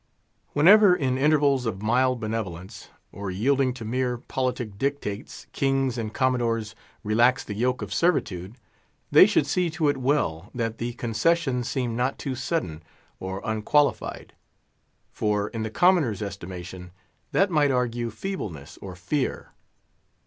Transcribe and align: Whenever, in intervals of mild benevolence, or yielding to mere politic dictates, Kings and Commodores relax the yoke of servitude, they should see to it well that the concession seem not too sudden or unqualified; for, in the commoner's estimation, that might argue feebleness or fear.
Whenever, 0.53 0.95
in 0.95 1.15
intervals 1.15 1.67
of 1.67 1.83
mild 1.83 2.19
benevolence, 2.19 2.89
or 3.11 3.29
yielding 3.29 3.71
to 3.71 3.85
mere 3.85 4.17
politic 4.17 4.75
dictates, 4.79 5.45
Kings 5.51 5.95
and 5.95 6.11
Commodores 6.11 6.73
relax 7.03 7.43
the 7.43 7.53
yoke 7.53 7.83
of 7.83 7.93
servitude, 7.93 8.55
they 9.11 9.27
should 9.27 9.45
see 9.45 9.69
to 9.69 9.89
it 9.89 9.97
well 9.97 10.49
that 10.55 10.79
the 10.79 10.93
concession 10.93 11.63
seem 11.63 11.95
not 11.95 12.17
too 12.17 12.33
sudden 12.33 12.81
or 13.19 13.43
unqualified; 13.45 14.33
for, 15.11 15.49
in 15.49 15.61
the 15.61 15.69
commoner's 15.69 16.23
estimation, 16.23 16.89
that 17.31 17.51
might 17.51 17.69
argue 17.69 18.09
feebleness 18.09 18.79
or 18.81 18.95
fear. 18.95 19.51